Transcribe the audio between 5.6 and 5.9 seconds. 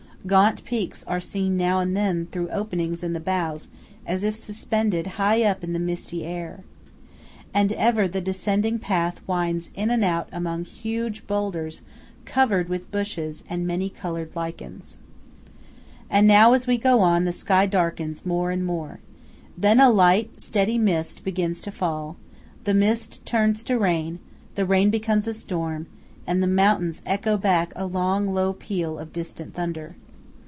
in the